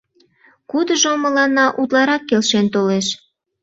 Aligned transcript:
Кудыжо 0.71 1.11
мыланна 1.23 1.65
утларак 1.81 2.23
келшен 2.29 2.65
толеш? 2.73 3.07